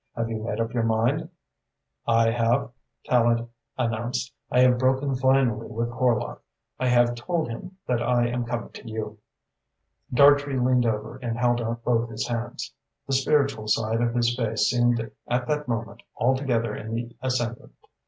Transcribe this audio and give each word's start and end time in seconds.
Have 0.15 0.31
you 0.31 0.41
made 0.41 0.59
up 0.59 0.73
your 0.73 0.81
mind?" 0.81 1.29
"I 2.07 2.31
have," 2.31 2.71
Tallente 3.07 3.49
announced. 3.77 4.33
"I 4.49 4.61
have 4.61 4.79
broken 4.79 5.13
finally 5.13 5.67
with 5.67 5.91
Horlock. 5.91 6.41
I 6.79 6.87
have 6.87 7.13
told 7.13 7.49
him 7.49 7.77
that 7.85 8.01
I 8.01 8.25
am 8.27 8.45
coming 8.45 8.71
to 8.71 8.87
you." 8.89 9.19
Dartrey 10.11 10.57
leaned 10.57 10.87
over 10.87 11.17
and 11.17 11.37
held 11.37 11.61
out 11.61 11.83
both 11.83 12.09
his 12.09 12.27
hands. 12.27 12.73
The 13.05 13.13
spiritual 13.13 13.67
side 13.67 14.01
of 14.01 14.15
his 14.15 14.35
face 14.35 14.61
seemed 14.71 15.07
at 15.27 15.45
that 15.47 15.67
moment 15.67 16.01
altogether 16.17 16.75
in 16.75 16.95
the 16.95 17.15
ascendant. 17.21 17.73